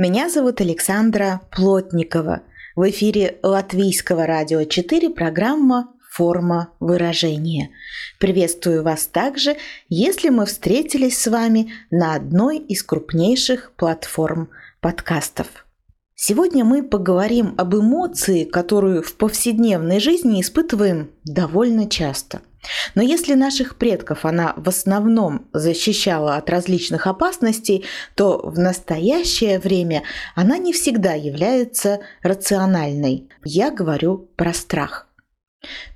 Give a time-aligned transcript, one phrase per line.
[0.00, 2.42] Меня зовут Александра Плотникова.
[2.76, 7.70] В эфире Латвийского радио 4 программа «Форма выражения».
[8.20, 9.56] Приветствую вас также,
[9.88, 15.66] если мы встретились с вами на одной из крупнейших платформ подкастов.
[16.14, 22.40] Сегодня мы поговорим об эмоции, которую в повседневной жизни испытываем довольно часто.
[22.94, 27.84] Но если наших предков она в основном защищала от различных опасностей,
[28.14, 30.02] то в настоящее время
[30.34, 33.28] она не всегда является рациональной.
[33.44, 35.08] Я говорю про страх.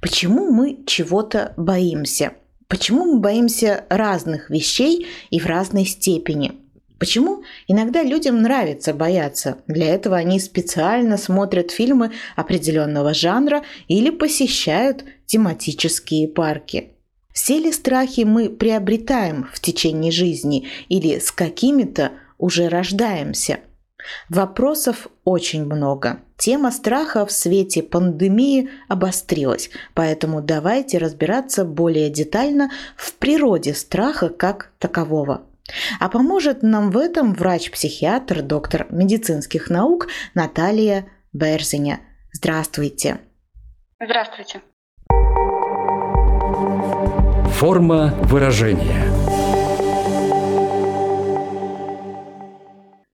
[0.01, 2.35] Почему мы чего-то боимся?
[2.69, 6.62] Почему мы боимся разных вещей и в разной степени?
[7.03, 9.56] Почему иногда людям нравится бояться?
[9.67, 16.91] Для этого они специально смотрят фильмы определенного жанра или посещают тематические парки.
[17.34, 23.58] Все ли страхи мы приобретаем в течение жизни или с какими-то уже рождаемся?
[24.28, 26.20] Вопросов очень много.
[26.39, 34.70] Тема страха в свете пандемии обострилась, поэтому давайте разбираться более детально в природе страха как
[34.78, 35.42] такового.
[36.01, 42.01] А поможет нам в этом врач-психиатр, доктор медицинских наук Наталья Берзиня.
[42.33, 43.20] Здравствуйте.
[44.01, 44.62] Здравствуйте.
[47.53, 49.05] Форма выражения.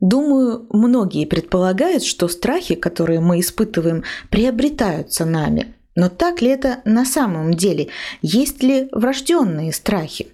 [0.00, 5.74] Думаю, многие предполагают, что страхи, которые мы испытываем, приобретаются нами.
[5.96, 7.88] Но так ли это на самом деле?
[8.22, 10.28] Есть ли врожденные страхи?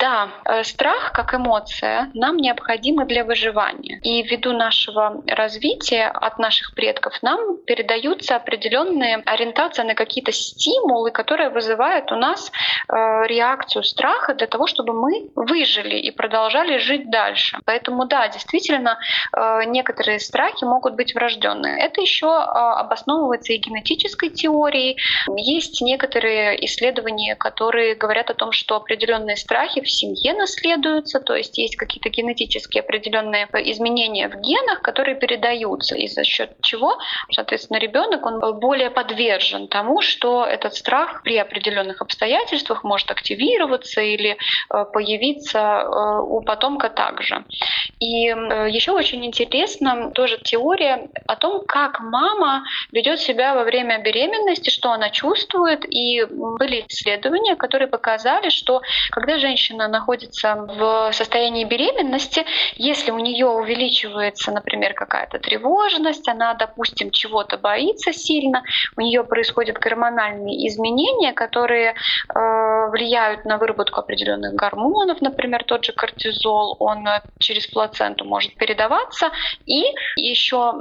[0.00, 4.00] Да, э, страх как эмоция нам необходима для выживания.
[4.02, 11.50] И ввиду нашего развития от наших предков нам передаются определенные ориентации на какие-то стимулы, которые
[11.50, 12.94] вызывают у нас э,
[13.26, 17.58] реакцию страха для того, чтобы мы выжили и продолжали жить дальше.
[17.66, 18.98] Поэтому да, действительно,
[19.36, 21.78] э, некоторые страхи могут быть врожденные.
[21.78, 24.96] Это еще обосновывается и генетической теорией.
[25.36, 31.76] Есть некоторые исследования, которые говорят о том, что определенные страхи семье наследуются, то есть есть
[31.76, 36.98] какие-то генетические определенные изменения в генах, которые передаются, и за счет чего,
[37.32, 44.36] соответственно, ребенок он более подвержен тому, что этот страх при определенных обстоятельствах может активироваться или
[44.72, 47.44] э, появиться э, у потомка также.
[47.98, 54.02] И э, еще очень интересно тоже теория о том, как мама ведет себя во время
[54.02, 55.84] беременности, что она чувствует.
[55.84, 62.44] И были исследования, которые показали, что когда женщина женщина находится в состоянии беременности,
[62.76, 68.62] если у нее увеличивается, например, какая-то тревожность, она, допустим, чего-то боится сильно,
[68.96, 75.92] у нее происходят гормональные изменения, которые э, влияют на выработку определенных гормонов, например, тот же
[75.92, 77.06] кортизол, он
[77.38, 79.30] через плаценту может передаваться,
[79.66, 79.84] и
[80.16, 80.72] еще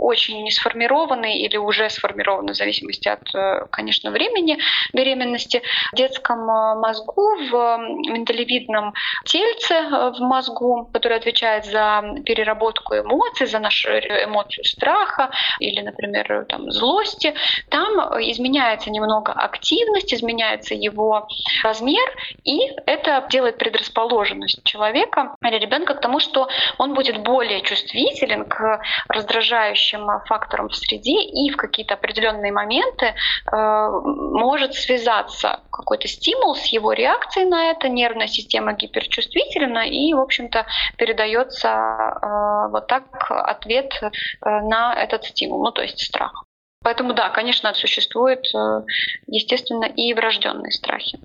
[0.00, 4.58] очень не сформированный или уже сформированный, в зависимости от, э, конечно, времени
[4.92, 7.78] беременности, в детском э, мозгу, в
[8.10, 15.30] менталитете миндалевидном тельце э, в мозгу, который отвечает за переработку эмоций, за нашу эмоцию страха
[15.60, 17.34] или, например, там, злости,
[17.68, 17.98] там
[18.30, 21.28] изменяется немного активность, изменяется его
[21.62, 22.08] размер,
[22.44, 28.80] и это делает предрасположенность человека или ребенка к тому, что он будет более чувствителен к
[29.08, 33.14] раздражающим факторам в среде и в какие-то определенные моменты
[33.52, 37.88] э, может связаться какой-то стимул с его реакцией на это,
[38.24, 44.08] нервная система гиперчувствительна, и, в общем-то, передается э, вот так ответ э,
[44.42, 46.44] на этот стимул, ну, то есть страх.
[46.82, 48.82] Поэтому да, конечно, существуют, э,
[49.26, 51.18] естественно, и врожденные страхи.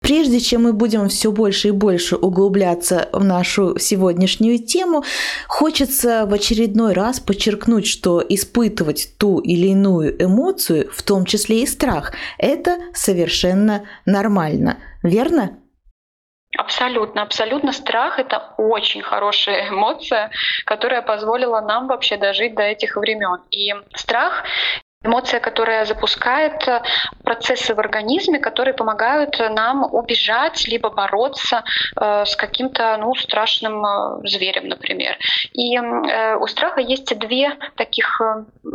[0.00, 5.02] Прежде чем мы будем все больше и больше углубляться в нашу сегодняшнюю тему,
[5.48, 11.66] хочется в очередной раз подчеркнуть, что испытывать ту или иную эмоцию, в том числе и
[11.66, 14.76] страх, это совершенно нормально.
[15.02, 15.58] Верно?
[16.56, 17.72] Абсолютно, абсолютно.
[17.72, 20.30] Страх— это очень хорошая эмоция,
[20.64, 23.40] которая позволила нам вообще дожить до этих времен.
[23.50, 24.44] И страх
[25.04, 26.80] Эмоция, которая запускает э,
[27.24, 31.62] процессы в организме, которые помогают нам убежать либо бороться
[32.00, 35.18] э, с каким-то ну, страшным э, зверем, например.
[35.52, 38.20] И у страха есть две таких,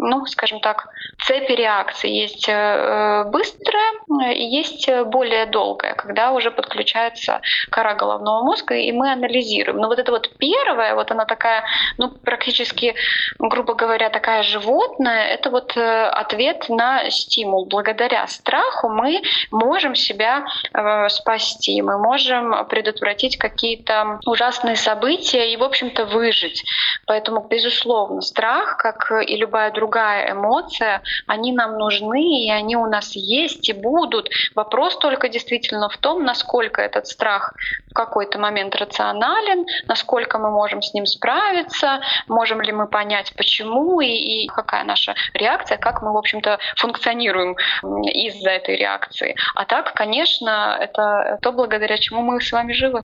[0.02, 0.88] ну, скажем так,
[1.26, 2.10] цепи реакций.
[2.10, 9.12] Есть э, быстрая и есть более долгая, когда уже подключается кора головного мозга, и мы
[9.12, 9.78] анализируем.
[9.78, 11.64] Но вот это вот первая, вот она такая,
[11.98, 12.96] ну, практически,
[13.38, 17.66] грубо говоря, такая животная, это вот ответ на стимул.
[17.66, 19.22] Благодаря страху мы
[19.52, 26.64] можем себя э, спасти, мы можем предотвратить какие-то ужасные события и, в общем-то, выжить.
[27.06, 33.16] Поэтому, безусловно, страх, как и любая другая эмоция, они нам нужны, и они у нас
[33.16, 34.30] есть и будут.
[34.56, 37.54] Вопрос только действительно в том, насколько этот страх
[37.90, 44.02] в какой-то момент рационален, насколько мы можем с ним справиться, можем ли мы понять, почему
[44.02, 47.56] и, и какая наша реакция, как мы, в общем-то, функционируем
[48.04, 49.36] из-за этой реакции.
[49.56, 53.02] А так, конечно, это то, благодаря чему мы с вами живы.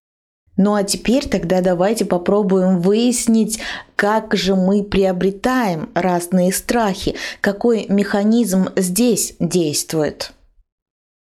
[0.58, 3.60] Ну а теперь тогда давайте попробуем выяснить,
[3.96, 10.32] как же мы приобретаем разные страхи, какой механизм здесь действует.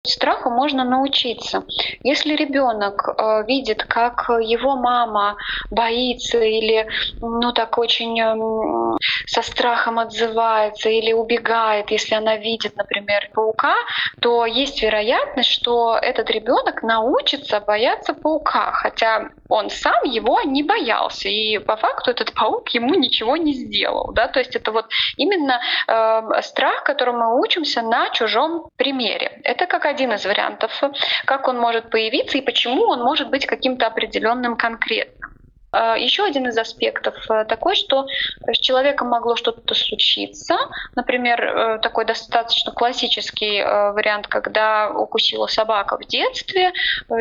[0.08, 1.64] Страху можно научиться.
[2.02, 5.36] Если ребенок э, видит, как его мама
[5.70, 6.86] боится или
[7.20, 13.74] ну так очень э, со страхом отзывается или убегает, если она видит, например, паука,
[14.20, 21.28] то есть вероятность, что этот ребенок научится бояться паука, хотя он сам его не боялся,
[21.28, 24.12] и по факту этот паук ему ничего не сделал.
[24.12, 24.28] Да?
[24.28, 29.40] То есть это вот именно э, страх, которому мы учимся на чужом примере.
[29.44, 30.82] Это как один из вариантов,
[31.24, 35.35] как он может появиться и почему он может быть каким-то определенным конкретным.
[35.72, 38.06] А, Еще один из аспектов э, такой, что
[38.46, 40.56] с человеком могло что-то случиться.
[40.94, 46.72] Например, э, такой достаточно классический э, вариант, когда укусила собака в детстве,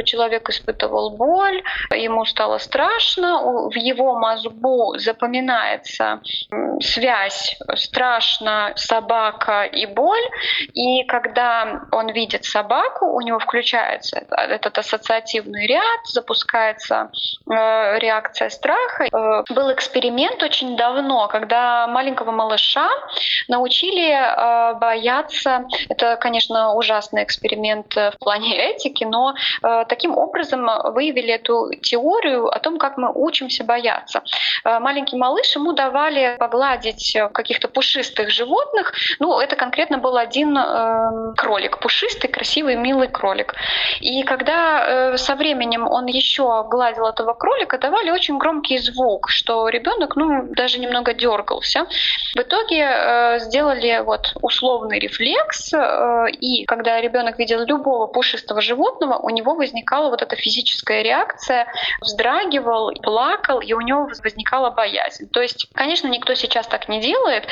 [0.04, 6.22] человек испытывал боль, ему стало страшно, в его мозгу запоминается
[6.82, 10.26] связь страшно, собака и боль,
[10.74, 17.10] и когда он видит собаку, у него включается этот ассоциативный ряд, запускается
[17.48, 19.06] реакция реакция страха.
[19.12, 22.90] Э, был эксперимент очень давно, когда маленького малыша
[23.48, 25.66] научили э, бояться.
[25.90, 29.34] Это, конечно, ужасный эксперимент в плане этики, но
[29.64, 34.22] э, таким образом выявили эту теорию о том, как мы учимся бояться.
[34.64, 38.94] Маленький малыш, ему давали погладить каких-то пушистых животных.
[39.20, 40.58] Ну, это конкретно был один
[41.36, 43.56] кролик, пушистый, красивый, милый кролик.
[44.00, 49.70] И когда со временем он еще гладил этого кролика, давали очень очень громкий звук, что
[49.70, 51.86] ребенок, ну, даже немного дергался.
[52.36, 59.20] В итоге э, сделали вот условный рефлекс, э, и когда ребенок видел любого пушистого животного,
[59.20, 61.68] у него возникала вот эта физическая реакция,
[62.02, 65.30] вздрагивал, плакал, и у него возникала боязнь.
[65.30, 67.44] То есть, конечно, никто сейчас так не делает,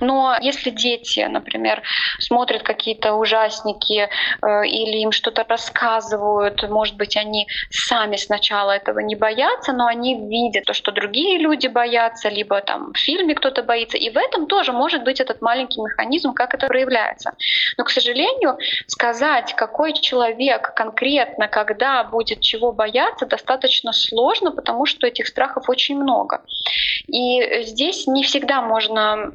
[0.00, 1.82] но если дети, например,
[2.18, 4.08] смотрят какие-то ужасники
[4.42, 10.21] э, или им что-то рассказывают, может быть, они сами сначала этого не боятся, но они
[10.28, 13.96] видят то, что другие люди боятся, либо там в фильме кто-то боится.
[13.96, 17.32] И в этом тоже может быть этот маленький механизм, как это проявляется.
[17.76, 25.06] Но, к сожалению, сказать, какой человек конкретно, когда будет чего бояться, достаточно сложно, потому что
[25.06, 26.42] этих страхов очень много.
[27.06, 29.30] И здесь не всегда можно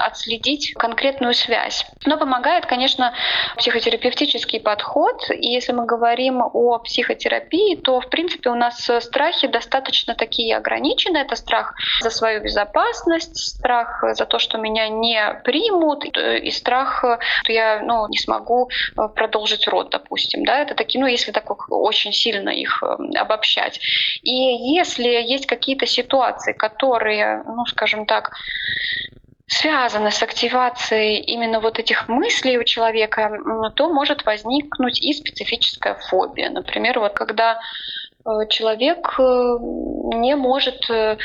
[0.00, 1.84] отследить конкретную связь.
[2.06, 3.12] Но помогает, конечно,
[3.56, 5.30] психотерапевтический подход.
[5.30, 11.18] И если мы говорим о психотерапии, то, в принципе, у нас страхи достаточно такие ограничены.
[11.18, 17.04] Это страх за свою безопасность, страх за то, что меня не примут, и страх,
[17.42, 20.44] что я ну, не смогу э, продолжить род, допустим.
[20.44, 20.60] Да?
[20.60, 23.80] Это такие, ну, если так очень сильно их э, обобщать.
[24.22, 24.32] И
[24.76, 28.30] если есть какие-то ситуации, которые, ну, скажем так,
[29.46, 33.32] связаны с активацией именно вот этих мыслей у человека,
[33.74, 36.50] то может возникнуть и специфическая фобия.
[36.50, 37.60] Например, вот когда Э,
[38.48, 41.16] человек э, не может э,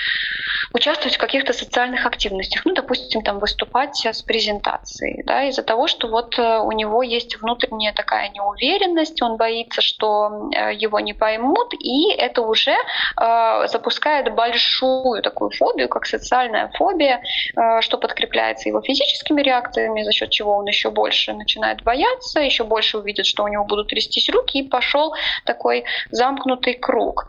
[0.74, 6.08] участвовать в каких-то социальных активностях, ну, допустим, там выступать с презентацией, да, из-за того, что
[6.08, 12.42] вот у него есть внутренняя такая неуверенность, он боится, что его не поймут, и это
[12.42, 17.22] уже э, запускает большую такую фобию, как социальная фобия,
[17.56, 22.64] э, что подкрепляется его физическими реакциями, за счет чего он еще больше начинает бояться, еще
[22.64, 25.14] больше увидит, что у него будут трястись руки, и пошел
[25.46, 27.26] такой замкнутый круг.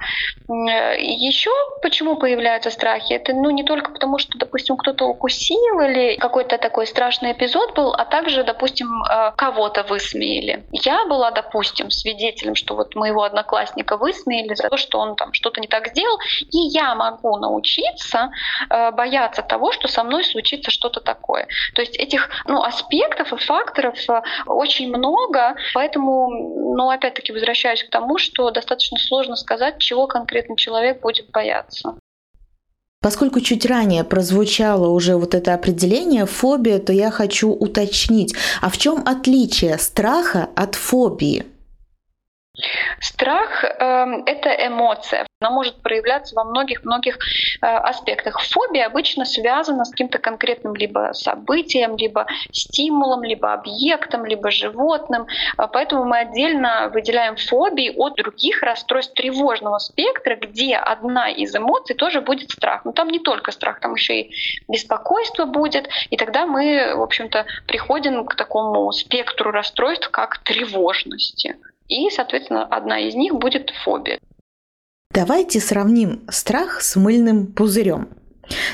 [0.48, 3.14] Еще почему появляются страхи?
[3.14, 7.92] Это ну, не только потому, что, допустим, кто-то укусил или какой-то такой страшный эпизод был,
[7.92, 10.64] а также, допустим, э, кого-то высмеяли.
[10.72, 15.60] Я была, допустим, свидетелем, что вот моего одноклассника высмеяли за то, что он там что-то
[15.60, 16.18] не так сделал,
[16.52, 18.28] и я могу научиться
[18.68, 21.48] э, бояться того, что со мной случится что-то такое.
[21.74, 26.28] То есть этих ну, аспектов и факторов э, очень много, поэтому,
[26.76, 31.94] ну, опять-таки, возвращаюсь к тому, что достаточно сложно сказать, чего конкретно человек будет бояться.
[33.00, 38.76] Поскольку чуть ранее прозвучало уже вот это определение фобия, то я хочу уточнить, а в
[38.76, 41.46] чем отличие страха от фобии?
[43.00, 45.26] Страх э,— это эмоция.
[45.40, 48.40] Она может проявляться во многих-многих э, аспектах.
[48.40, 55.26] Фобия обычно связана с каким-то конкретным либо событием, либо стимулом, либо объектом, либо животным.
[55.58, 61.94] Э, поэтому мы отдельно выделяем фобии от других расстройств тревожного спектра, где одна из эмоций
[61.94, 62.86] тоже будет страх.
[62.86, 64.34] Но там не только страх, там еще и
[64.68, 65.90] беспокойство будет.
[66.08, 71.56] И тогда мы, в общем-то, приходим к такому спектру расстройств, как тревожности.
[71.88, 74.18] И, соответственно, одна из них будет фобия.
[75.12, 78.08] Давайте сравним страх с мыльным пузырем.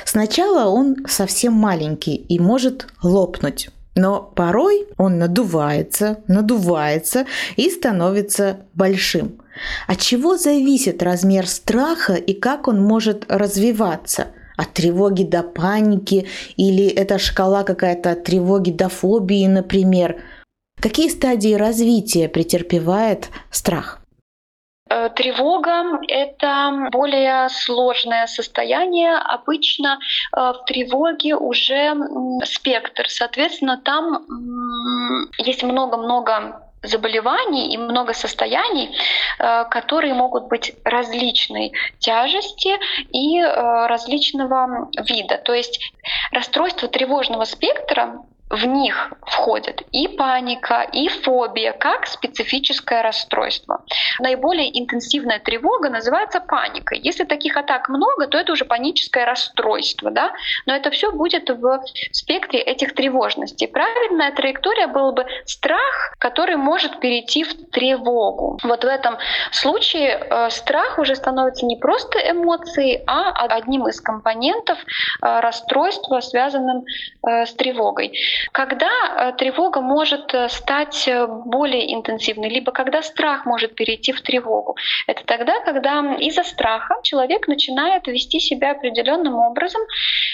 [0.05, 3.71] Сначала он совсем маленький и может лопнуть.
[3.95, 7.27] Но порой он надувается, надувается
[7.57, 9.41] и становится большим.
[9.87, 14.29] От чего зависит размер страха и как он может развиваться?
[14.57, 16.27] От тревоги до паники
[16.57, 20.23] или это шкала какая-то от тревоги до фобии, например–
[20.83, 24.01] Какие стадии развития претерпевает страх?
[24.91, 29.15] Э, тревога— это более сложное состояние.
[29.17, 31.95] Обычно э, в тревоге уже
[32.45, 33.09] спектр.
[33.09, 34.27] Соответственно, там
[35.39, 38.91] есть много-много заболеваний и много состояний,
[39.39, 42.75] э, которые могут быть различной тяжести
[43.13, 45.39] и различного вида.
[45.39, 45.93] То есть
[46.33, 53.83] расстройство тревожного спектра в них входят и паника, и фобия, как специфическое расстройство.
[54.21, 57.01] Наиболее интенсивная тревога называется паникой.
[57.03, 60.33] Если таких атак много, то это уже паническое расстройство, да?
[60.67, 61.83] но это все будет в
[62.13, 63.67] спектре этих тревожностей.
[63.67, 68.59] Правильная траектория была бы страх, который может перейти в тревогу.
[68.63, 69.17] Вот в этом
[69.51, 76.85] случае э, страх уже становится не просто эмоцией, а одним из компонентов э, расстройства, связанным
[77.27, 78.13] э, с тревогой.
[78.51, 84.21] Когда э, тревога может э, стать э, более интенсивной, либо когда страх может перейти в
[84.23, 89.83] тревогу, это тогда, когда из-за страха человек начинает вести себя определенным образом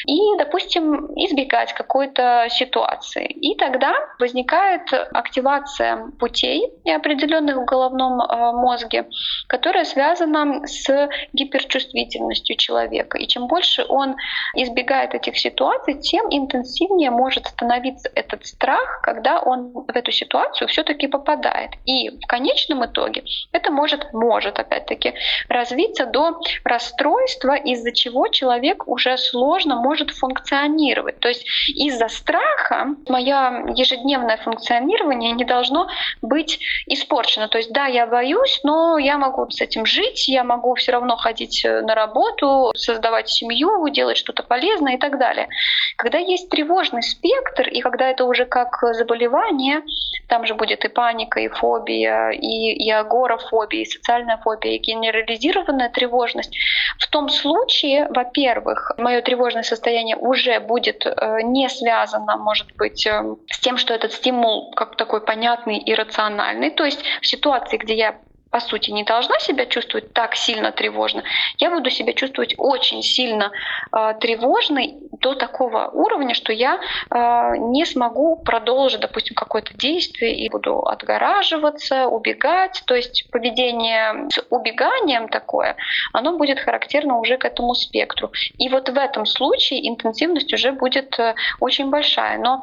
[0.07, 3.27] и, допустим, избегать какой-то ситуации.
[3.27, 8.19] И тогда возникает активация путей определенных в головном
[8.57, 9.07] мозге,
[9.49, 13.19] которая связана с гиперчувствительностью человека.
[13.19, 14.17] И чем больше он
[14.55, 21.07] избегает этих ситуаций, тем интенсивнее может становиться этот страх, когда он в эту ситуацию все-таки
[21.07, 21.73] попадает.
[21.85, 25.15] И в конечном итоге это может, может опять-таки
[25.49, 31.19] развиться до расстройства, из-за чего человек уже сложно может функционировать.
[31.21, 35.89] То есть из-за страха мое ежедневное функционирование не должно
[36.23, 37.49] быть испорчено.
[37.49, 41.17] То есть да, я боюсь, но я могу с этим жить, я могу все равно
[41.17, 45.49] ходить на работу, создавать семью, делать что-то полезное и так далее.
[45.97, 49.83] Когда есть тревожный спектр и когда это уже как заболевание,
[50.29, 55.89] там же будет и паника, и фобия, и, и агорафобия, и социальная фобия, и генерализированная
[55.89, 56.57] тревожность.
[56.99, 63.37] В том случае, во-первых, мое тревожное состояние уже будет э, не связано, может быть, э,
[63.47, 66.71] с тем, что этот стимул как такой понятный и рациональный.
[66.71, 68.19] То есть в ситуации, где я
[68.51, 71.23] по сути, не должна себя чувствовать так сильно тревожно,
[71.59, 73.53] я буду себя чувствовать очень сильно
[73.93, 76.79] э, тревожной до такого уровня, что я
[77.11, 82.83] э, не смогу продолжить, допустим, какое-то действие и буду отгораживаться, убегать.
[82.87, 85.77] То есть поведение с убеганием такое,
[86.13, 88.31] оно будет характерно уже к этому спектру.
[88.59, 92.39] И вот в этом случае интенсивность уже будет э, очень большая.
[92.39, 92.63] Но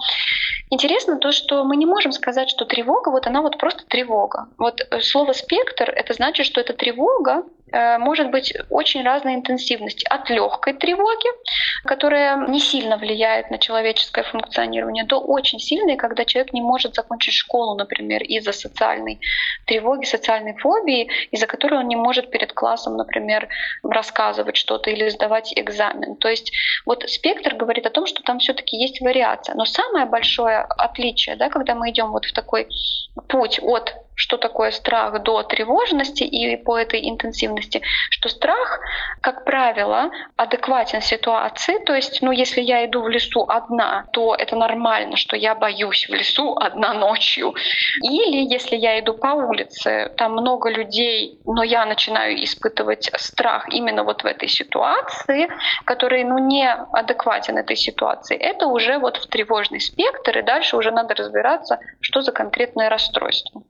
[0.69, 4.47] интересно то, что мы не можем сказать, что тревога, вот она вот просто тревога.
[4.57, 7.43] Вот э, слово спектр, это значит, что это тревога,
[7.75, 10.05] Э, может быть очень разной интенсивности.
[10.09, 11.27] От легкой тревоги,
[11.83, 17.33] которая не сильно влияет на человеческое функционирование, до очень сильной, когда человек не может закончить
[17.33, 19.19] школу, например, из-за социальной
[19.65, 23.49] тревоги, социальной фобии, из-за которой он не может перед классом, например,
[23.83, 26.15] рассказывать что-то или сдавать экзамен.
[26.15, 26.51] То есть
[26.85, 29.55] вот спектр говорит о том, что там все-таки есть вариация.
[29.55, 32.67] Но самое большое отличие, да, когда мы идем вот в такой
[33.27, 38.79] путь от что такое страх до тревожности и по этой интенсивности, что страх,
[39.21, 41.77] как правило, адекватен ситуации.
[41.85, 46.07] То есть, ну, если я иду в лесу одна, то это нормально, что я боюсь
[46.07, 47.53] в лесу одна ночью.
[48.01, 54.03] Или если я иду по улице, там много людей, но я начинаю испытывать страх именно
[54.03, 55.49] вот в этой ситуации,
[55.85, 60.91] который, ну, не адекватен этой ситуации, это уже вот в тревожный спектр, и дальше уже
[60.91, 63.61] надо разбираться, что за конкретное расстройство.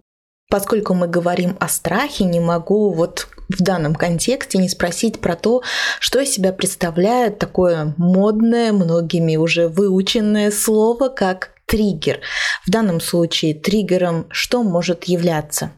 [0.49, 5.61] Поскольку мы говорим о страхе, не могу вот в данном контексте не спросить про то,
[5.99, 12.21] что из себя представляет такое модное, многими уже выученное слово, как триггер.
[12.65, 15.71] В данном случае триггером что может являться?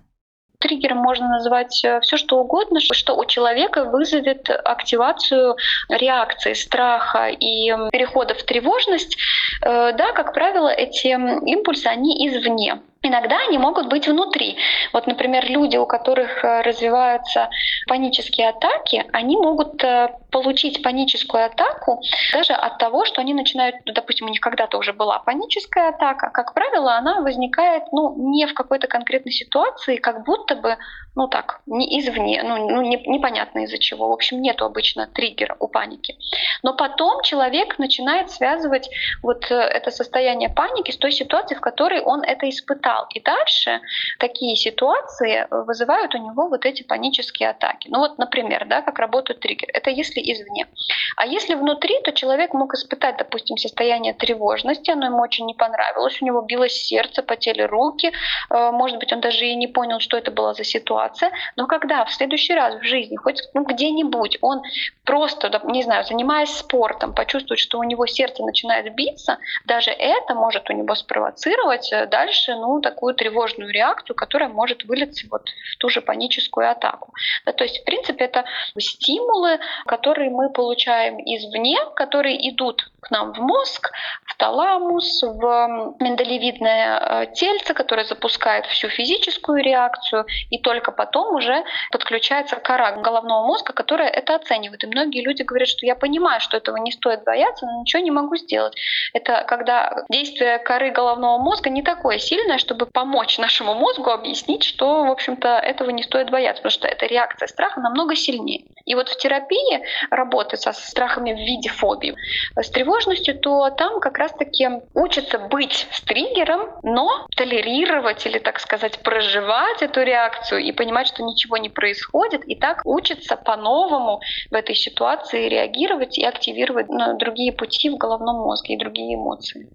[0.60, 5.56] Триггером можно назвать э, все, что угодно, что у человека вызовет активацию
[5.88, 9.18] реакции страха и перехода в тревожность.
[9.62, 12.82] Э, да, как правило, эти импульсы, они извне.
[13.02, 14.58] Иногда они могут быть внутри.
[14.94, 17.50] Вот, например, люди, у которых э, развиваются
[17.88, 19.84] панические атаки, они могут
[20.32, 22.02] получить паническую атаку
[22.34, 26.30] даже от того, что они начинают, ну, допустим, у них когда-то уже была паническая атака,
[26.32, 30.78] как правило, она возникает ну, не в какой-то конкретной ситуации, как будто бы
[31.18, 34.10] ну так, не извне, ну, ну не, непонятно из-за чего.
[34.10, 36.16] В общем, нету обычно триггера у паники.
[36.62, 38.88] Но потом человек начинает связывать
[39.24, 43.08] вот э, это состояние паники с той ситуацией, в которой он это испытал.
[43.16, 43.82] И дальше
[44.20, 47.88] такие ситуации вызывают у него вот эти панические атаки.
[47.92, 49.70] Ну вот, например, да, как работает триггер.
[49.74, 50.68] Это если извне.
[51.16, 56.22] А если внутри, то человек мог испытать, допустим, состояние тревожности, оно ему очень не понравилось,
[56.22, 58.12] у него билось сердце, потели руки,
[58.52, 61.68] э, может быть, он даже и не понял, что это была за ситуация ситуация, но
[61.68, 64.62] когда в следующий раз в жизни, хоть ну, где-нибудь, он
[65.04, 70.70] просто, не знаю, занимаясь спортом, почувствует, что у него сердце начинает биться, даже это может
[70.70, 75.90] у него спровоцировать э, дальше ну, такую тревожную реакцию, которая может вылиться вот в ту
[75.90, 77.14] же паническую атаку.
[77.46, 78.46] Да, то есть, в принципе, это
[78.78, 83.92] стимулы, которые мы получаем извне, которые идут нам в мозг,
[84.26, 91.64] в таламус, в миндалевидное э, тельце, которое запускает всю физическую реакцию, и только потом уже
[91.92, 94.84] подключается кора головного мозга, которая это оценивает.
[94.84, 98.12] И многие люди говорят, что я понимаю, что этого не стоит бояться, но ничего не
[98.12, 98.76] могу сделать.
[99.14, 105.06] Это когда действие коры головного мозга не такое сильное, чтобы помочь нашему мозгу объяснить, что,
[105.06, 108.66] в общем-то, этого не стоит бояться, потому что эта реакция страха намного сильнее.
[108.86, 112.16] И вот в терапии работы со страхами в виде фобии,
[112.56, 112.97] с тревожностью,
[113.34, 120.02] то там как раз-таки учатся быть с триггером, но толерировать или, так сказать, проживать эту
[120.04, 126.18] реакцию и понимать, что ничего не происходит, и так учится по-новому в этой ситуации реагировать
[126.18, 126.88] и активировать
[127.20, 129.70] другие пути в головном мозге и другие эмоции.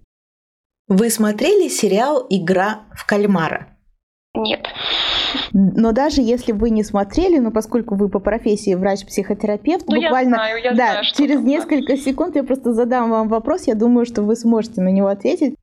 [0.89, 3.77] Вы смотрели сериал «Игра в кальмара»?
[4.35, 4.67] Нет.
[5.75, 10.37] Но даже если вы не смотрели, но поскольку вы по профессии врач-психотерапевт, ну, буквально я
[10.37, 11.49] знаю, я да, знаю, через такое.
[11.49, 15.55] несколько секунд я просто задам вам вопрос, я думаю, что вы сможете на него ответить.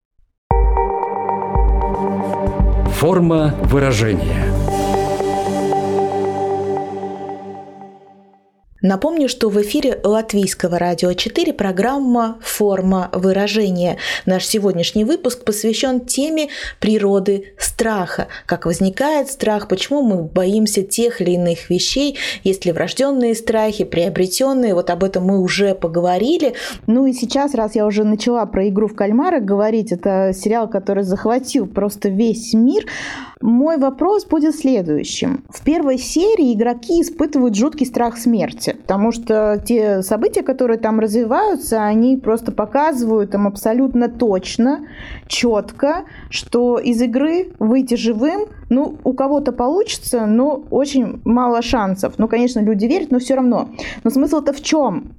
[3.00, 4.59] Форма выражения.
[8.82, 13.98] Напомню, что в эфире Латвийского радио 4 программа «Форма выражения».
[14.26, 16.48] Наш сегодняшний выпуск посвящен теме
[16.80, 18.30] природы страха.
[18.46, 24.74] Как возникает страх, почему мы боимся тех или иных вещей, есть ли врожденные страхи, приобретенные.
[24.74, 26.54] Вот об этом мы уже поговорили.
[26.88, 31.04] Ну и сейчас, раз я уже начала про игру в кальмара говорить, это сериал, который
[31.04, 32.86] захватил просто весь мир.
[33.42, 35.46] Мой вопрос будет следующим.
[35.50, 41.84] В первой серии игроки испытывают жуткий страх смерти, потому что те события, которые там развиваются,
[41.84, 44.88] они просто показывают им абсолютно точно,
[45.28, 52.16] четко, что из игры выйти живым, ну, у кого-то получится, но очень мало шансов.
[52.18, 53.70] Ну, конечно, люди верят, но все равно.
[54.04, 55.16] Но смысл-то в чем?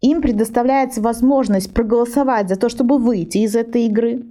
[0.00, 4.22] Им предоставляется возможность проголосовать за то, чтобы выйти из этой игры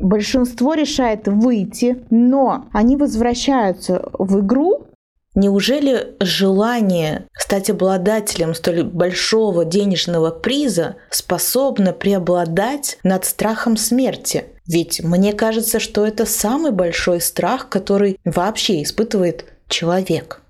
[0.00, 4.86] большинство решает выйти, но они возвращаются в игру.
[5.36, 14.46] Неужели желание стать обладателем столь большого денежного приза способно преобладать над страхом смерти?
[14.66, 20.40] Ведь мне кажется, что это самый большой страх, который вообще испытывает человек.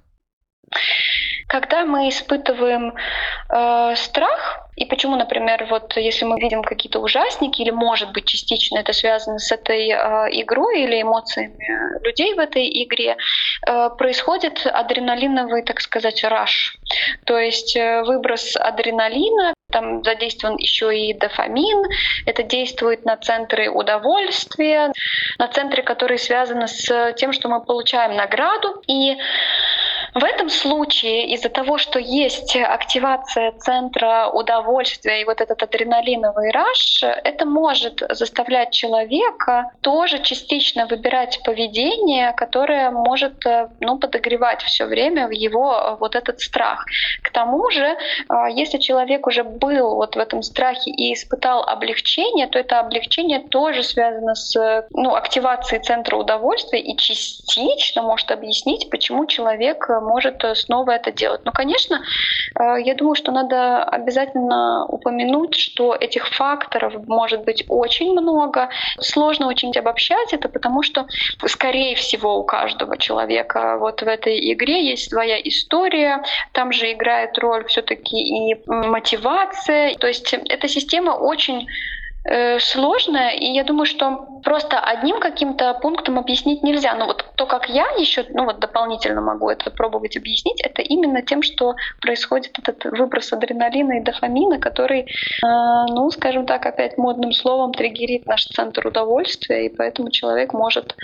[1.49, 2.95] Когда мы испытываем
[3.49, 8.79] э, страх, и почему, например, вот если мы видим какие-то ужасники, или, может быть, частично
[8.79, 9.95] это связано с этой э,
[10.43, 11.57] игрой или эмоциями
[12.05, 13.17] людей в этой игре,
[13.67, 16.77] э, происходит адреналиновый, так сказать, раш.
[17.25, 21.83] То есть э, выброс адреналина, Там задействован еще и дофамин.
[22.27, 24.93] Это действует на центры удовольствия,
[25.39, 28.83] на центры, которые связаны с тем, что мы получаем награду.
[28.87, 29.17] И
[30.17, 37.03] в этом случае из-за того, что есть активация центра удовольствия и вот этот адреналиновый раш,
[37.03, 43.45] это может заставлять человека тоже частично выбирать поведение, которое может
[43.81, 46.87] ну, подогревать все время его вот этот страх.
[47.23, 47.95] К тому же,
[48.29, 53.41] а, если человек уже был вот в этом страхе и испытал облегчение, то это облегчение
[53.41, 60.55] тоже связано с ну, активацией центра удовольствия и частично может объяснить, почему человек может э,
[60.55, 61.41] снова это делать.
[61.45, 62.03] Но, конечно,
[62.59, 68.69] э, я думаю, что надо обязательно упомянуть, что этих факторов может быть очень много.
[69.01, 71.07] Сложно очень обобщать это, потому что,
[71.47, 77.39] скорее всего, у каждого человека вот в этой игре есть своя история, там же играет
[77.39, 79.95] роль все-таки и мотивация.
[79.97, 81.67] То есть эта система очень
[82.29, 86.95] Э, сложная, и я думаю, что просто одним каким-то пунктом объяснить нельзя.
[86.95, 91.23] Но вот то, как я еще ну вот дополнительно могу это пробовать объяснить, это именно
[91.23, 95.07] тем, что происходит этот выброс адреналина и дофамина, который, э,
[95.43, 100.97] ну, скажем так, опять модным словом триггерит наш центр удовольствия, и поэтому человек может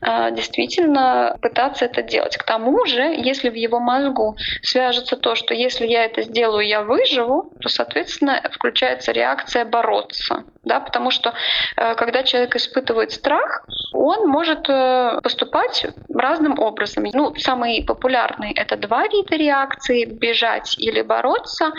[0.00, 2.36] э, действительно пытаться это делать.
[2.36, 6.82] К тому же, если в его мозгу свяжется то, что если я это сделаю, я
[6.82, 11.34] выживу, то, соответственно, включается реакция бороться да, потому что
[11.76, 17.04] э, когда человек испытывает страх, он может э, поступать разным образом.
[17.12, 21.72] Ну, самый популярный это два вида реакции: бежать или бороться,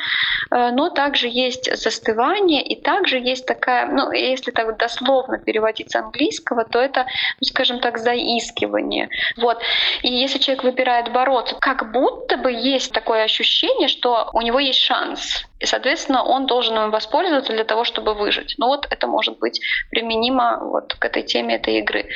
[0.52, 5.96] э, но также есть застывание и также есть такая, ну, если так дословно переводить с
[5.96, 7.06] английского, то это,
[7.40, 9.10] ну, скажем так, заискивание.
[9.38, 9.62] Вот.
[10.02, 14.80] И если человек выбирает бороться, как будто бы есть такое ощущение, что у него есть
[14.80, 18.56] шанс и, соответственно, он должен им воспользоваться для того, чтобы выжить.
[18.58, 19.60] Но вот это может быть
[19.92, 22.08] применимо вот к этой теме этой игры.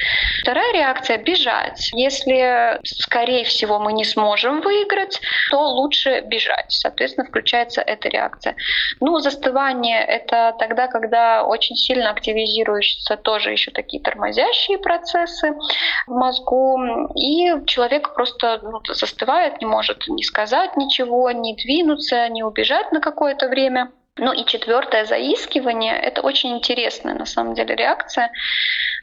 [0.41, 1.89] Вторая реакция— бежать.
[1.93, 5.19] Если, скорее всего, мы не сможем выиграть,
[5.51, 6.71] то лучше бежать.
[6.71, 8.55] Соответственно, включается эта реакция.
[9.01, 15.53] Ну, застывание— это тогда, когда очень сильно активизируются тоже еще такие тормозящие процессы
[16.07, 16.77] в мозгу,
[17.15, 23.01] и человек просто ну, застывает, не может ни сказать ничего, ни двинуться, ни убежать на
[23.01, 23.91] какое какое-то время.
[24.17, 28.31] Ну и четвертое заискивание— это очень интересная на самом деле реакция.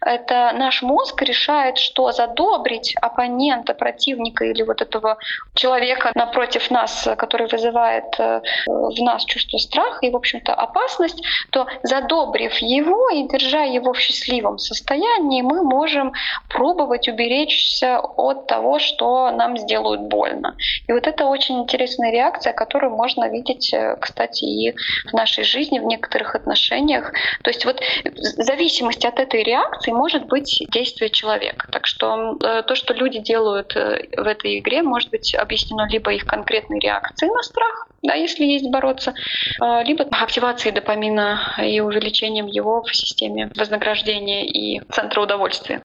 [0.06, 5.18] Это наш мозг решает, что задобрить оппонента, противника или вот этого
[5.54, 11.66] человека напротив нас, который вызывает э, в нас чувство страха и, в общем-то, опасность, то
[11.82, 16.12] задобрив его и держа его в счастливом состоянии, мы можем
[16.48, 20.56] пробовать уберечься от того, что нам сделают больно.
[20.88, 25.78] И вот это очень интересная реакция, которую можно видеть, э, кстати, и в нашей жизни,
[25.78, 27.12] в некоторых отношениях.
[27.42, 31.68] То есть вот в зависимости от этой реакции может быть действие человека.
[31.70, 36.12] Так что э, то, что люди делают э, в этой игре, может быть объяснено либо
[36.12, 39.14] их конкретной реакцией на страх, да, если есть бороться,
[39.60, 45.82] э, либо активацией допамина и увеличением его в системе вознаграждения и центра удовольствия.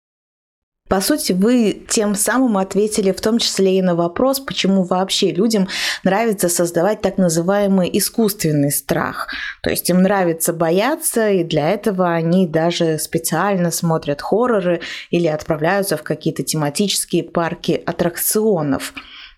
[0.88, 5.68] По сути, вы тем самым ответили в том числе и на вопрос, почему вообще людям
[6.04, 9.28] нравится создавать так называемый искусственный страх.
[9.64, 15.98] То есть им нравится бояться, и для этого они даже специально смотрят хорроры или отправляются
[15.98, 18.94] в какие-то тематические парки аттракционов.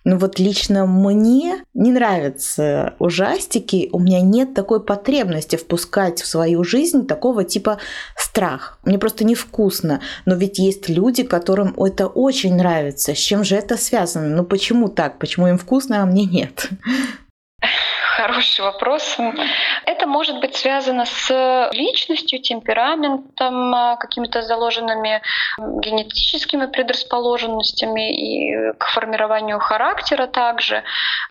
[0.08, 6.26] Но ну вот лично мне не нравятся ужастики, у меня нет такой потребности впускать в
[6.26, 7.76] свою жизнь такого типа
[8.16, 8.78] страх.
[8.84, 10.00] Мне просто невкусно.
[10.24, 13.14] Но ведь есть люди, которым это очень нравится.
[13.14, 14.34] С чем же это связано?
[14.34, 15.18] Ну почему так?
[15.18, 16.70] Почему им вкусно, а мне нет?
[18.18, 19.16] Хороший вопрос.
[19.86, 25.22] Это может быть связано с личностью, темпераментом, а, какими-то заложенными
[25.56, 30.82] генетическими предрасположенностями и к формированию характера также,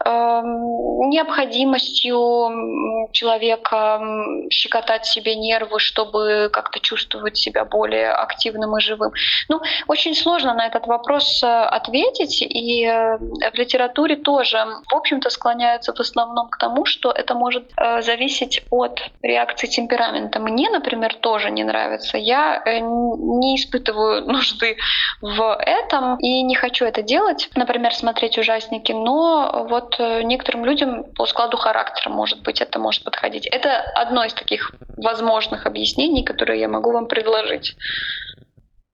[0.05, 4.01] эм, необходимостью человека
[4.49, 9.11] щекотать себе нервы, чтобы как-то чувствовать себя более активным и живым.
[9.49, 15.29] Ну, очень сложно на этот вопрос э, ответить, и э, в литературе тоже, в общем-то,
[15.29, 20.39] склоняются в основном к тому, тому, что это может э, зависеть от реакции темперамента.
[20.39, 22.17] Мне, например, тоже не нравится.
[22.17, 24.77] Я э, не испытываю нужды
[25.21, 31.03] в этом и не хочу это делать, например, смотреть ужасники, но вот э, некоторым людям
[31.15, 33.47] по складу характера, может быть, это может подходить.
[33.47, 37.75] Это одно из таких возможных объяснений, которые я могу вам предложить.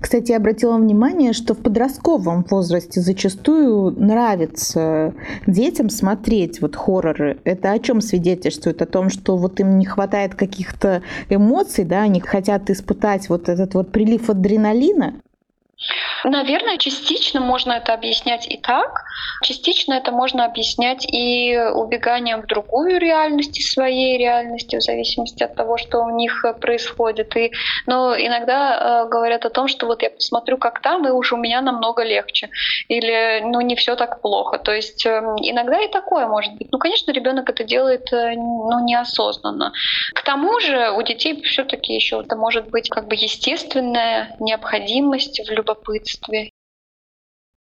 [0.04, 5.14] Кстати, я обратила внимание, что в подростковом возрасте зачастую нравится
[5.48, 7.38] детям смотреть вот хорроры.
[7.46, 8.82] Это о чем свидетельствует?
[8.82, 13.76] О том, что вот им не хватает каких-то эмоций, да, они хотят испытать вот этот
[13.76, 15.22] вот прилив адреналина?
[16.24, 19.04] Наверное, частично можно это объяснять и так.
[19.42, 25.78] Частично это можно объяснять и убеганием в другую реальность, своей реальности, в зависимости от того,
[25.78, 27.36] что у них происходит.
[27.36, 27.52] И,
[27.86, 31.38] но иногда э, говорят о том, что вот я посмотрю, как там, и уж у
[31.38, 32.50] меня намного легче.
[32.88, 34.58] Или ну не все так плохо.
[34.58, 36.72] То есть э, иногда и такое может быть.
[36.72, 39.74] Ну, конечно, ребенок это делает э, ну, неосознанно.
[40.14, 45.52] К тому же у детей все-таки еще это может быть как бы естественная необходимость в
[45.74, 46.50] любопытстве.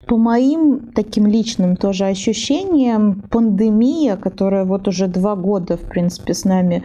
[0.06, 6.44] По моим таким личным тоже ощущениям, пандемия, которая вот уже два года, в принципе, с
[6.44, 6.82] нами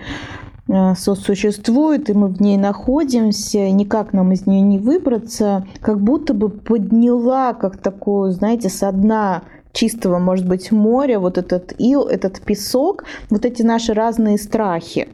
[0.68, 6.36] э, сосуществует, и мы в ней находимся, никак нам из нее не выбраться, как будто
[6.36, 12.40] бы подняла как такую, знаете, со дна чистого, может быть, моря, вот этот ил, этот
[12.42, 15.10] песок, вот эти наши разные страхи.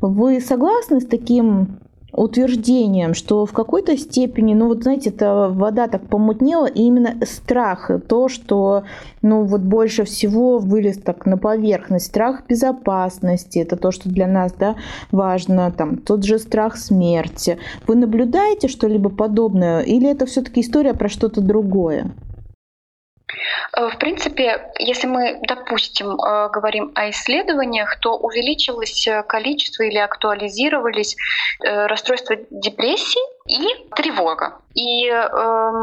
[0.00, 1.78] Вы согласны с таким
[2.18, 7.90] утверждением, что в какой-то степени, ну вот знаете, эта вода так помутнела, и именно страх,
[8.08, 8.84] то, что
[9.22, 14.52] ну вот больше всего вылез так на поверхность, страх безопасности, это то, что для нас,
[14.52, 14.76] да,
[15.12, 17.58] важно, там, тот же страх смерти.
[17.86, 22.12] Вы наблюдаете что-либо подобное, или это все-таки история про что-то другое?
[23.76, 29.98] Э, в принципе, если мы, допустим, э, говорим о исследованиях, то увеличилось э, количество или
[29.98, 31.16] актуализировались
[31.60, 34.60] расстройства депрессии и тревога.
[34.78, 35.28] И э,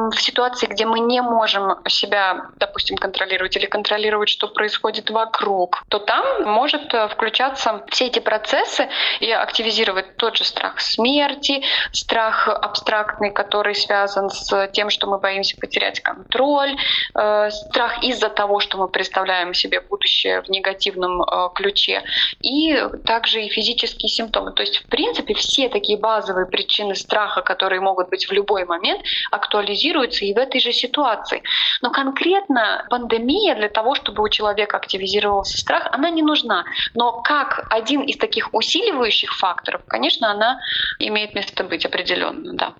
[0.10, 5.99] в ситуации, где мы не можем себя, допустим, контролировать или контролировать, что происходит вокруг, то
[5.99, 8.88] там может э, включаться все эти процессы
[9.19, 15.58] и активизировать тот же страх смерти, страх абстрактный, который связан с тем, что мы боимся
[15.60, 16.77] потерять контроль,
[17.15, 22.01] э, страх из-за того, что мы представляем себе будущее в негативном э, ключе,
[22.39, 24.53] и также и физические симптомы.
[24.53, 28.85] То есть, в принципе, все такие базовые причины страха, которые могут быть в любой момент,
[29.32, 31.43] актуализируются и в этой же ситуации.
[31.82, 36.65] Но конкретно пандемия для того, чтобы у человека активизировался страх, она не нужна.
[36.93, 40.60] Но как один из таких усиливающих факторов, конечно, она
[41.00, 42.74] имеет место быть определенно, да.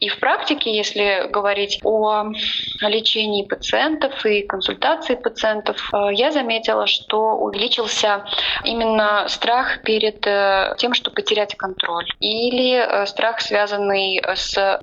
[0.00, 2.24] И в практике, если говорить о
[2.80, 8.24] лечении пациентов и консультации пациентов, э, я заметила, что увеличился
[8.64, 14.78] именно страх перед э, тем, что потерять контроль, или э, страх, связанный с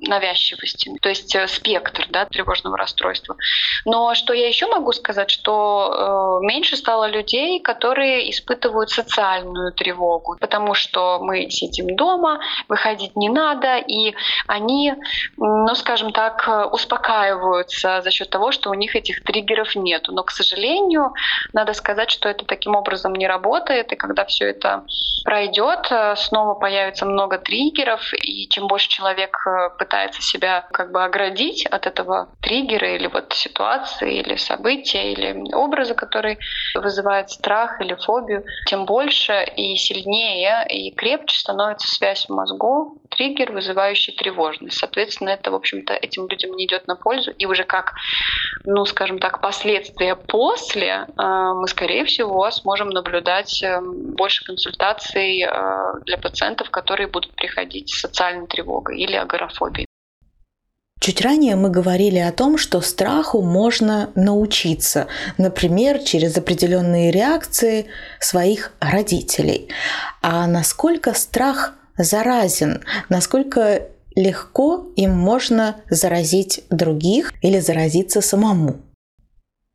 [0.60, 3.36] навязчивостью, то есть спектр да, тревожного расстройства.
[3.84, 10.74] Но что я еще могу сказать, что меньше стало людей, которые испытывают социальную тревогу, потому
[10.74, 14.14] что мы сидим дома, выходить не надо, и
[14.46, 14.94] они
[15.36, 20.06] ну, скажем так, успокаиваются за счет того, что у них этих триггеров нет.
[20.08, 21.12] Но, к сожалению,
[21.52, 24.84] надо сказать, что это таким образом не работает, и когда все это
[25.24, 31.66] пройдет, снова появится много триггеров, и чем больше человек э, пытается себя как бы оградить
[31.66, 36.38] от этого триггера или вот ситуации, или события, или образа, который
[36.74, 43.52] вызывает страх или фобию, тем больше и сильнее и крепче становится связь в мозгу, триггер,
[43.52, 44.78] вызывающий тревожность.
[44.78, 47.32] Соответственно, это, в общем-то, этим людям не идет на пользу.
[47.32, 47.92] И уже как,
[48.64, 56.00] ну, скажем так, последствия после, э, мы, скорее всего, сможем наблюдать э, больше консультаций э,
[56.06, 59.89] для пациентов, которые будут приходить с социальной тревогой или агорафобией.
[61.00, 65.06] Чуть ранее мы говорили о том, что страху можно научиться,
[65.38, 67.86] например, через определенные реакции
[68.20, 69.68] своих родителей.
[70.20, 78.76] А насколько страх заразен, насколько легко им можно заразить других или заразиться самому.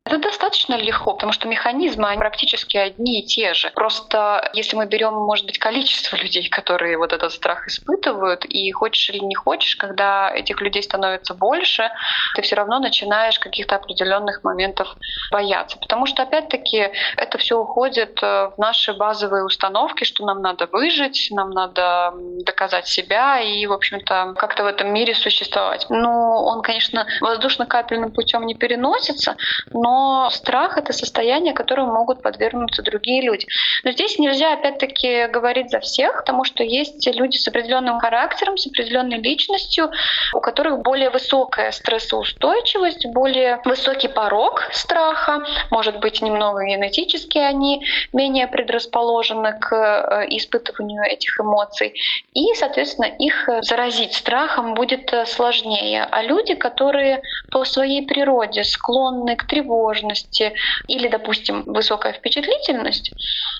[0.06, 3.72] Это достаточно легко, потому что механизмы они практически одни и те же.
[3.74, 9.10] Просто если мы берем, может быть, количество людей, которые вот этот страх испытывают, и хочешь
[9.10, 11.90] или не хочешь, когда этих людей становится больше,
[12.36, 14.94] ты все равно начинаешь каких-то определенных моментов
[15.32, 15.76] бояться.
[15.78, 21.28] Потому что, опять-таки, это все уходит э, в наши базовые установки, что нам надо выжить,
[21.32, 22.12] нам надо
[22.44, 25.86] доказать себя и, в общем-то, как-то в этом мире существовать.
[25.88, 29.36] Ну, он, конечно, воздушно-капельным путем не переносится,
[29.72, 29.95] но
[30.30, 33.46] страх— это состояние, которому могут подвергнуться другие люди.
[33.84, 38.66] Но здесь нельзя, опять-таки, говорить за всех, потому что есть люди с определенным характером, с
[38.66, 39.90] определенной личностью,
[40.32, 48.46] у которых более высокая стрессоустойчивость, более высокий порог страха, может быть, немного генетически они менее
[48.46, 51.94] предрасположены к э, испытыванию этих эмоций,
[52.34, 56.06] и, соответственно, их заразить страхом будет э, сложнее.
[56.10, 59.46] А люди, которые по своей природе склонны к
[59.86, 60.52] тревожности
[60.88, 63.12] или, допустим, высокая впечатлительность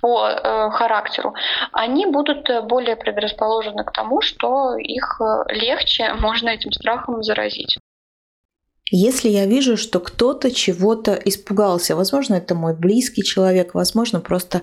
[0.02, 1.34] по э, характеру,
[1.72, 7.78] они будут более предрасположены к тому, что их легче можно этим страхом заразить.
[8.92, 14.62] Если я вижу, что кто-то чего-то испугался, возможно, это мой близкий человек, возможно, просто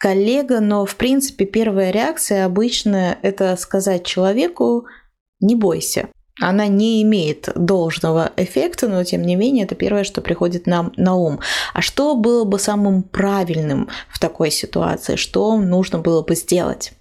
[0.00, 4.86] коллега, но, в принципе, первая реакция обычно это сказать человеку
[5.38, 6.08] «не бойся».
[6.40, 11.14] Она не имеет должного эффекта, но тем не менее это первое, что приходит нам на
[11.14, 11.40] ум.
[11.74, 15.16] А что было бы самым правильным в такой ситуации?
[15.16, 16.92] Что нужно было бы сделать?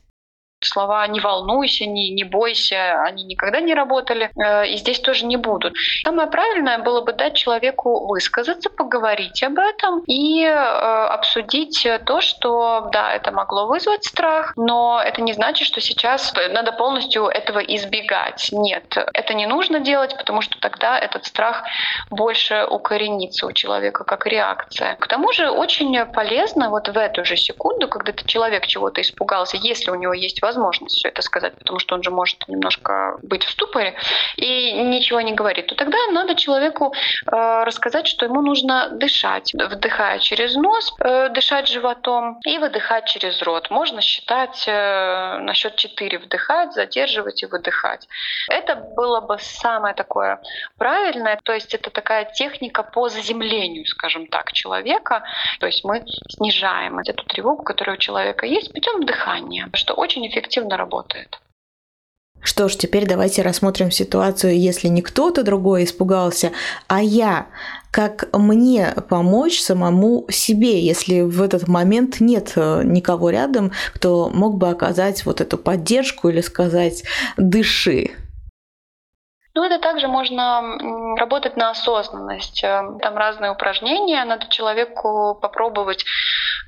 [0.61, 5.37] Слова «не волнуйся», «не, не бойся», они никогда не работали, э, и здесь тоже не
[5.37, 5.73] будут.
[6.03, 12.89] Самое правильное было бы дать человеку высказаться, поговорить об этом и э, обсудить то, что,
[12.91, 18.49] да, это могло вызвать страх, но это не значит, что сейчас надо полностью этого избегать.
[18.51, 21.63] Нет, это не нужно делать, потому что тогда этот страх
[22.09, 24.95] больше укоренится у человека как реакция.
[24.95, 29.91] К тому же очень полезно вот в эту же секунду, когда человек чего-то испугался, если
[29.91, 30.41] у него есть
[30.87, 33.95] все это сказать, потому что он же может немножко быть в ступоре
[34.35, 40.19] и ничего не говорит, то тогда надо человеку э, рассказать, что ему нужно дышать, вдыхая
[40.19, 43.69] через нос, э, дышать животом и выдыхать через рот.
[43.69, 48.07] Можно считать э, на счет 4 вдыхать, задерживать и выдыхать.
[48.49, 50.41] Это было бы самое такое
[50.77, 55.23] правильное, то есть это такая техника по заземлению, скажем так, человека.
[55.59, 60.38] То есть мы снижаем эту тревогу, которая у человека есть, путем дыхания, что очень эффективно
[60.39, 61.39] эффективно работает.
[62.41, 66.51] Что ж, теперь давайте рассмотрим ситуацию, если не кто-то другой испугался,
[66.87, 67.47] а я.
[67.91, 74.57] Как мне помочь самому себе, если в этот момент нет э, никого рядом, кто мог
[74.57, 77.03] бы оказать вот эту поддержку или сказать
[77.35, 78.11] «дыши».
[79.59, 80.77] Ну, это также можно
[81.17, 82.63] работать на осознанность.
[82.63, 86.05] Э, там разные упражнения, надо человеку попробовать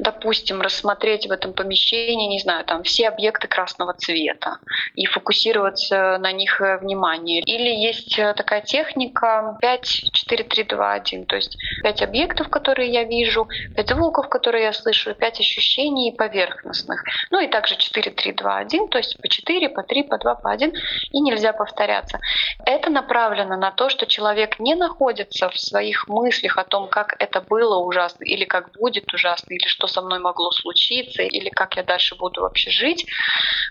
[0.02, 4.58] допустим, рассмотреть в этом помещении, не знаю, там все объекты красного цвета
[4.96, 7.42] и фокусироваться на них э, внимание.
[7.42, 12.92] Или есть э, такая техника 5, 4, 3, 2, 1, то есть 5 объектов, которые
[12.92, 17.04] я вижу, 5 звуков, которые я слышу, 5 ощущений поверхностных.
[17.30, 20.36] Ну и также 4, 3, 2, 1, то есть по 4, по 3, по 2,
[20.36, 20.74] по 1,
[21.12, 22.20] и нельзя повторяться.
[22.66, 27.42] Это направлено на то, что человек не находится в своих мыслях о том, как это
[27.42, 31.84] было ужасно, или как будет ужасно, или что со мной могло случиться или как я
[31.84, 33.06] дальше буду вообще жить.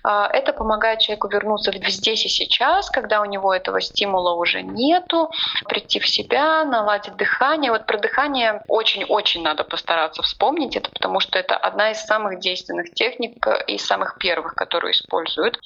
[0.02, 4.62] А, это помогает человеку вернуться в здесь и сейчас, когда у него этого стимула уже
[4.62, 5.30] нету,
[5.68, 7.70] прийти в себя, наладить дыхание.
[7.70, 12.94] Вот про дыхание очень-очень надо постараться вспомнить это, потому что это одна из самых действенных
[12.94, 15.58] техник и самых первых, которые используют.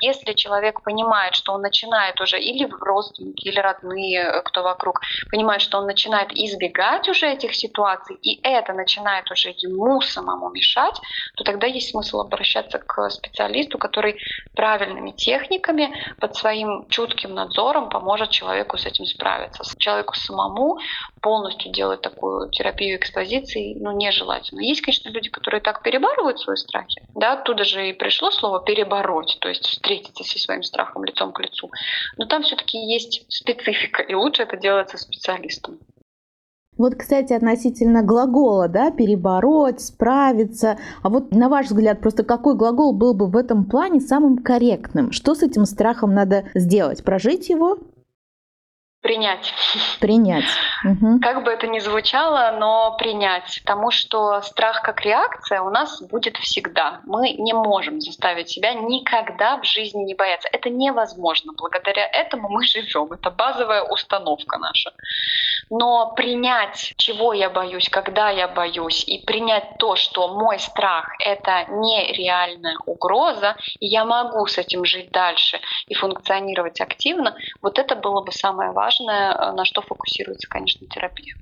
[0.00, 5.00] Если человек понимает, что он начинает уже или родственники, или родные, кто вокруг,
[5.30, 11.00] понимает, что он начинает избегать уже этих ситуаций, и это начинает уже ему самому мешать,
[11.36, 14.16] то тогда есть смысл обращаться к специалисту, который
[14.54, 19.62] правильными техниками под своим чутким надзором поможет человеку с этим справиться.
[19.78, 20.78] Человеку самому
[21.20, 24.60] полностью делать такую терапию экспозиции ну, нежелательно.
[24.60, 27.02] Есть, конечно, люди, которые так перебарывают свои страхи.
[27.14, 31.40] Да, оттуда же и пришло слово «перебороть», то есть встретиться со своим страхом лицом к
[31.40, 31.70] лицу.
[32.16, 35.78] Но там все-таки есть специфика, и лучше это делать со специалистом.
[36.76, 40.78] Вот, кстати, относительно глагола, да, перебороть, справиться.
[41.02, 45.12] А вот на ваш взгляд, просто какой глагол был бы в этом плане самым корректным?
[45.12, 47.04] Что с этим страхом надо сделать?
[47.04, 47.78] Прожить его?
[49.02, 49.54] Принять.
[49.98, 50.44] Принять.
[50.84, 51.20] Угу.
[51.22, 53.60] Как бы это ни звучало, но принять.
[53.64, 57.00] Потому что страх как реакция у нас будет всегда.
[57.06, 60.50] Мы не можем заставить себя никогда в жизни не бояться.
[60.52, 61.54] Это невозможно.
[61.56, 63.10] Благодаря этому мы живем.
[63.10, 64.92] Это базовая установка наша.
[65.70, 71.64] Но принять, чего я боюсь, когда я боюсь, и принять то, что мой страх— это
[71.70, 78.22] нереальная угроза, и я могу с этим жить дальше и функционировать активно, вот это было
[78.22, 81.34] бы самое важное важное, э, на что фокусируется, конечно, терапия.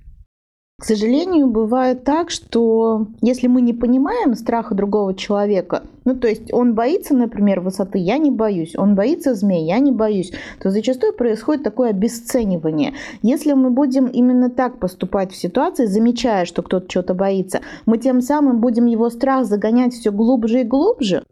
[0.81, 6.53] К сожалению, бывает так, что если мы не понимаем страха другого человека, ну то есть
[6.53, 10.31] он боится, например, высоты, я не боюсь, он боится змей, я не боюсь,
[10.63, 12.95] то зачастую происходит такое обесценивание.
[13.23, 18.21] Если мы будем именно так поступать в ситуации, замечая, что кто-то что-то боится, мы тем
[18.21, 21.25] самым будем его страх загонять все глубже и глубже,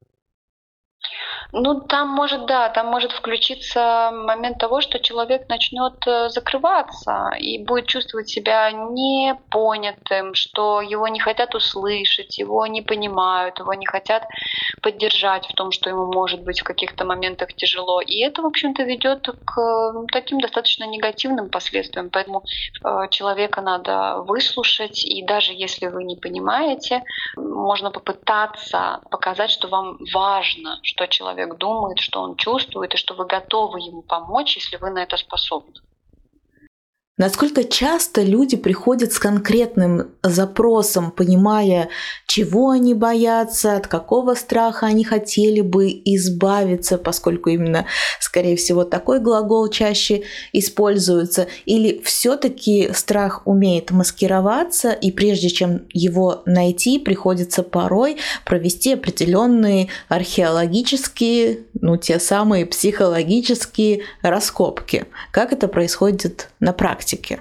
[1.59, 7.59] ну, там может, да, там может включиться момент того, что человек начнет э, закрываться и
[7.64, 14.24] будет чувствовать себя непонятым, что его не хотят услышать, его не понимают, его не хотят
[14.83, 18.03] поддержать в том, что ему может быть в каких-то моментах тяжело.
[18.03, 22.11] И это, в общем-то, ведет к таким достаточно негативным последствиям.
[22.11, 22.43] Поэтому
[22.85, 27.03] э, человека надо выслушать, и даже если вы не понимаете,
[27.37, 33.14] можно попытаться показать, что вам важно, что человек человек думает, что он чувствует, и что
[33.14, 35.74] вы готовы ему помочь, если вы на это способны.
[37.19, 41.89] Насколько часто люди приходят с конкретным запросом, понимая,
[42.27, 47.87] чего они боятся, от какого страха они хотели бы избавиться, поскольку именно,
[48.21, 56.43] скорее всего, такой глагол чаще используется, или все-таки страх умеет маскироваться, и прежде чем его
[56.45, 65.07] найти, приходится порой провести определенные археологические, ну те самые психологические раскопки.
[65.31, 67.05] Как это происходит на практике?
[67.07, 67.40] Практике?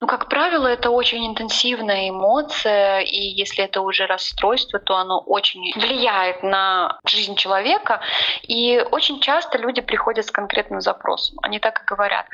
[0.00, 5.72] Ну, как правило, это очень интенсивная эмоция, и если это уже расстройство, то оно очень
[5.74, 8.00] влияет на жизнь человека.
[8.42, 11.38] И очень часто люди приходят с конкретным запросом.
[11.42, 12.26] Они так и говорят,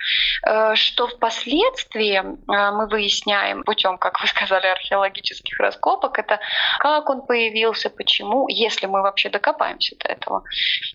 [0.47, 2.23] э, что впоследствии э,
[2.73, 6.41] мы выясняем путем, как вы сказали, археологических раскопок, это
[6.81, 10.43] как он появился, почему, если мы вообще докопаемся до этого,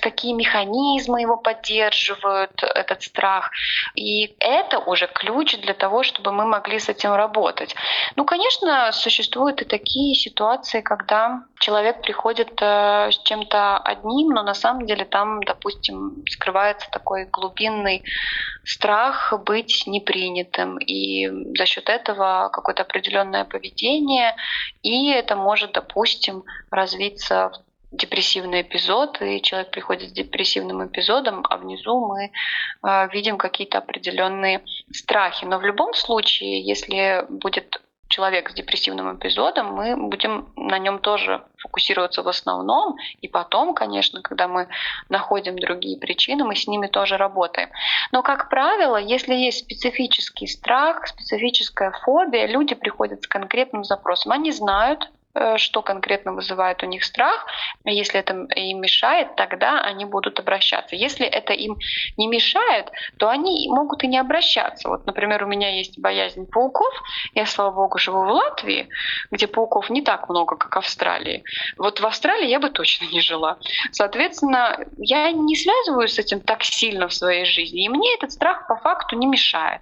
[0.02, 3.50] какие механизмы его поддерживают, этот страх.
[3.96, 7.76] И это уже ключ для того, чтобы мы могли могли с этим работать.
[8.16, 14.54] Ну, конечно, существуют и такие ситуации, когда человек приходит э, с чем-то одним, но на
[14.54, 18.04] самом деле там, допустим, скрывается такой глубинный
[18.66, 24.36] страх быть непринятым, и за счет этого какое-то определенное поведение,
[24.84, 31.58] и это может, допустим, развиться в депрессивный эпизод, и человек приходит с депрессивным эпизодом, а
[31.58, 32.32] внизу мы
[32.84, 35.46] э, видим какие-то определенные страхи.
[35.46, 41.44] Но в любом случае, если будет человек с депрессивным эпизодом, мы будем на нем тоже
[41.58, 44.68] фокусироваться в основном, и потом, конечно, когда мы
[45.10, 47.70] находим другие причины, мы с ними тоже работаем.
[48.12, 54.32] Но, как правило, если есть специфический страх, специфическая фобия, люди приходят с конкретным запросом.
[54.32, 55.10] Они знают,
[55.58, 57.46] что конкретно вызывает у них страх.
[57.86, 60.96] Если это им мешает, тогда они будут обращаться.
[60.96, 61.78] Если это им
[62.18, 64.90] не мешает, то они могут и не обращаться.
[64.90, 66.94] Вот, например, у меня есть боязнь пауков.
[67.36, 68.90] Я, слава богу, живу в Латвии,
[69.32, 71.44] где пауков не так много, как в Австралии.
[71.78, 73.58] Вот в Австралии я бы точно не жила.
[73.92, 77.86] Соответственно, я не связываюсь с этим так сильно в своей жизни.
[77.86, 79.82] И мне этот страх по факту не мешает.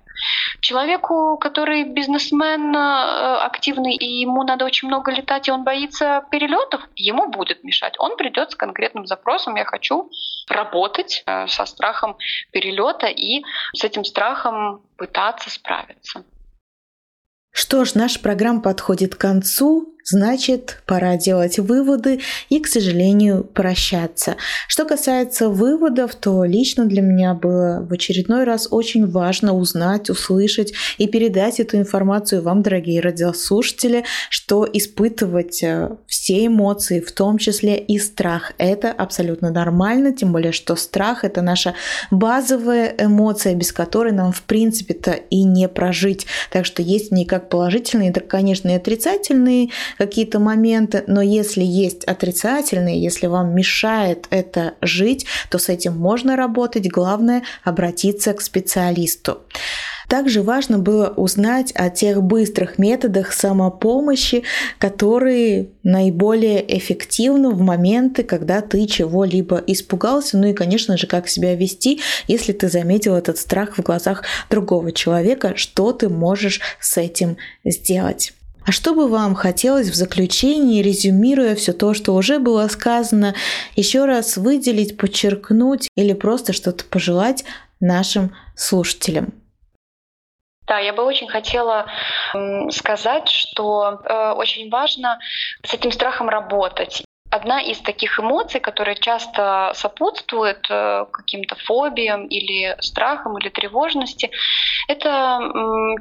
[0.61, 6.81] Человеку, который бизнесмен э, активный, и ему надо очень много летать, и он боится перелетов,
[6.95, 7.95] ему будет мешать.
[7.99, 10.09] Он придет с конкретным запросом, я хочу
[10.49, 12.17] работать э, со страхом
[12.51, 13.43] перелета и
[13.73, 16.23] с этим страхом пытаться справиться.
[17.59, 19.97] Что ж, наша программа подходит к концу.
[20.09, 24.37] Значит, пора делать выводы и, к сожалению, прощаться.
[24.69, 30.71] Что касается выводов, то лично для меня было в очередной раз очень важно узнать, услышать
[30.97, 37.77] и передать эту информацию вам, дорогие радиослушатели, что испытывать э, все эмоции, в том числе
[37.77, 41.73] и страх, это абсолютно нормально, тем более, что страх это наша
[42.11, 46.27] базовая эмоция, без которой нам в принципе-то и не прожить.
[46.49, 53.01] Так что есть не положительные, так, конечно, и отрицательные какие-то моменты, но если есть отрицательные,
[53.01, 56.89] если вам мешает это жить, то с этим можно работать.
[56.89, 59.41] Главное обратиться к специалисту.
[60.07, 64.43] Также важно было узнать о тех быстрых методах самопомощи,
[64.77, 71.55] которые наиболее эффективны в моменты, когда ты чего-либо испугался, ну и, конечно же, как себя
[71.55, 77.35] вести, если ты заметил этот страх в глазах другого человека, что ты можешь с этим
[77.65, 78.33] сделать.
[78.65, 83.33] А что бы вам хотелось в заключении, резюмируя все то, что уже было сказано,
[83.75, 87.45] еще раз выделить, подчеркнуть или просто что-то пожелать
[87.79, 89.33] нашим слушателям?
[90.67, 91.85] Да, я бы очень хотела
[92.71, 95.17] сказать, что э, очень важно
[95.63, 97.06] с этим страхом работать.
[97.29, 104.31] Одна из таких эмоций, которая часто сопутствует э, каким-то фобиям или страхам или тревожности,
[104.87, 105.39] это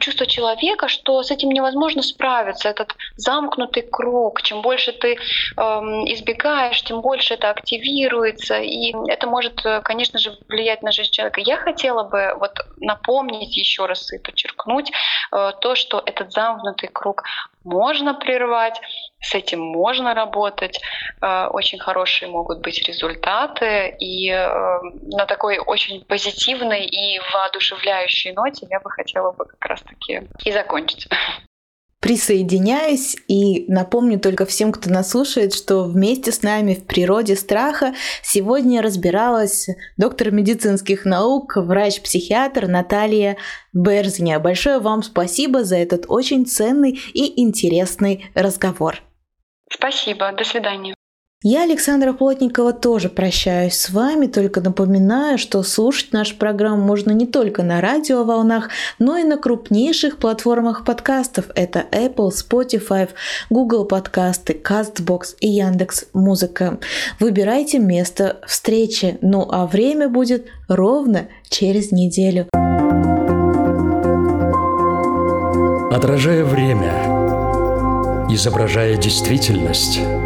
[0.01, 4.43] чувство человека, что с этим невозможно справиться, этот замкнутый круг.
[4.43, 5.17] Чем больше ты
[5.57, 11.11] эм, избегаешь, тем больше это активируется, и это может, э, конечно же, влиять на жизнь
[11.11, 11.41] человека.
[11.41, 14.93] Я хотела бы вот напомнить еще раз и подчеркнуть
[15.33, 17.25] э, то, что этот замкнутый круг
[17.65, 18.81] можно прервать,
[19.21, 20.81] с этим можно работать,
[21.21, 23.97] э, очень хорошие могут быть результаты.
[23.99, 24.81] И э,
[25.13, 31.09] на такой очень позитивной и воодушевляющей ноте я бы хотела бы как раз-таки и закончить
[32.01, 37.95] присоединяюсь и напомню только всем, кто нас слушает, что вместе с нами в природе страха
[38.23, 43.37] сегодня разбиралась доктор медицинских наук, врач-психиатр Наталья
[43.73, 44.39] Берзня.
[44.41, 49.03] Большое вам спасибо за этот очень ценный и интересный разговор.
[49.71, 50.95] Спасибо, до свидания.
[51.43, 57.27] Я, Александра Плотникова, тоже прощаюсь с вами, только напоминаю, что слушать нашу программу можно не
[57.27, 61.51] только на радиоволнах, но и на крупнейших платформах подкастов.
[61.55, 63.11] Это Apple, Spotify,
[63.51, 66.79] Google подкасты, CastBox и Яндекс Музыка.
[67.21, 72.49] Выбирайте место встречи, ну а время будет ровно через неделю.
[75.95, 80.01] Отражая время, изображая действительность–